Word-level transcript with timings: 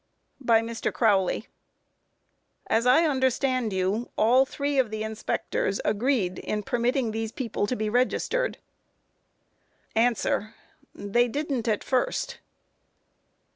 By 0.39 0.61
MR. 0.61 0.91
CROWLEY: 0.91 1.41
Q. 1.41 1.47
As 2.65 2.87
I 2.87 3.03
understand 3.03 3.71
you, 3.71 4.09
all 4.17 4.47
three 4.47 4.79
of 4.79 4.89
the 4.89 5.03
inspectors 5.03 5.79
agreed 5.85 6.39
in 6.39 6.63
permitting 6.63 7.11
these 7.11 7.31
people 7.31 7.67
to 7.67 7.75
be 7.75 7.87
registered? 7.87 8.57
A. 9.95 10.11
They 10.95 11.27
didn't 11.27 11.67
at 11.67 11.83
first. 11.83 12.39